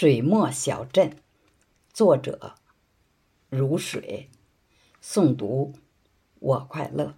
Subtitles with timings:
[0.00, 1.16] 水墨小镇，
[1.92, 2.54] 作者：
[3.50, 4.30] 如水，
[5.02, 5.74] 诵读：
[6.38, 7.16] 我快乐。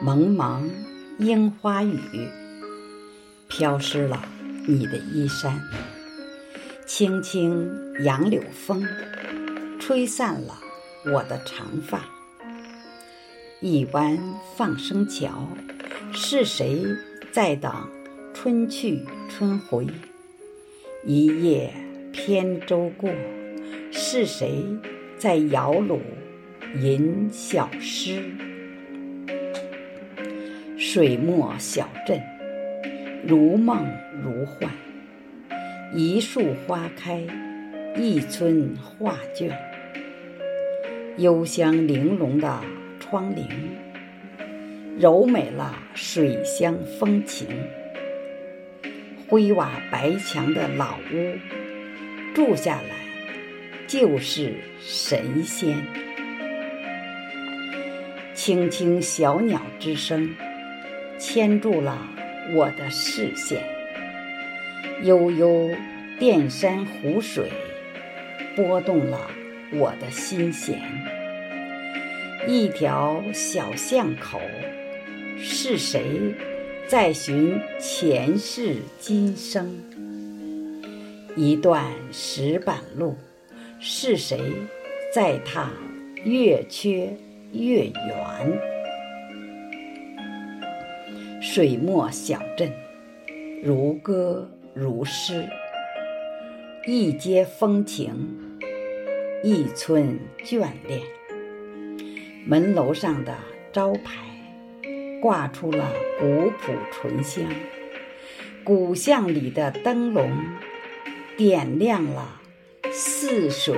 [0.00, 0.70] 蒙蒙
[1.18, 2.00] 樱花雨，
[3.50, 4.26] 飘湿了
[4.66, 5.60] 你的衣衫；
[6.86, 7.70] 轻轻
[8.04, 8.82] 杨柳风，
[9.78, 10.58] 吹散了
[11.12, 12.06] 我的长发。
[13.60, 14.18] 一湾
[14.56, 15.46] 放生桥。
[16.12, 16.82] 是谁
[17.30, 17.72] 在等
[18.34, 19.86] 春去春回？
[21.04, 21.72] 一叶
[22.12, 23.10] 扁舟过，
[23.90, 24.64] 是谁
[25.16, 25.98] 在摇橹
[26.80, 28.22] 吟小诗？
[30.76, 32.20] 水墨小镇，
[33.26, 33.86] 如梦
[34.22, 34.70] 如幻，
[35.94, 37.24] 一树花开，
[37.96, 39.56] 一村画卷，
[41.16, 42.60] 幽香玲珑的
[42.98, 43.46] 窗棂。
[45.00, 47.46] 柔美了水乡风情，
[49.28, 51.38] 灰瓦白墙的老屋，
[52.34, 52.96] 住下来
[53.86, 55.76] 就是神仙。
[58.34, 60.34] 轻轻小鸟之声，
[61.16, 62.04] 牵住了
[62.52, 63.62] 我的视线。
[65.04, 65.70] 悠悠
[66.18, 67.48] 淀山湖水，
[68.56, 69.30] 拨动了
[69.74, 70.76] 我的心弦。
[72.48, 74.40] 一条小巷口。
[75.40, 76.34] 是谁
[76.88, 79.78] 在寻前世今生？
[81.36, 83.16] 一段石板路，
[83.78, 84.40] 是谁
[85.14, 85.70] 在踏
[86.24, 87.16] 越缺
[87.52, 88.60] 越圆？
[91.40, 92.72] 水墨小镇，
[93.62, 95.48] 如歌如诗，
[96.84, 98.10] 一街风情，
[99.44, 101.00] 一村眷恋。
[102.44, 103.32] 门楼上的
[103.72, 104.16] 招牌。
[105.20, 107.44] 挂出了古朴醇香，
[108.62, 110.30] 古巷里的灯笼
[111.36, 112.40] 点亮了
[112.92, 113.76] 似水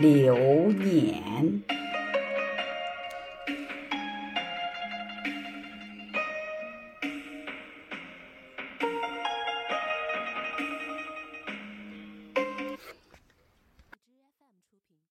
[0.00, 0.36] 流
[0.72, 1.62] 年。